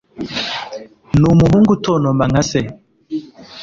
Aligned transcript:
N'umuhungu 1.19 1.69
utontoma 1.77 2.23
nka 2.29 2.43
se 2.49 2.61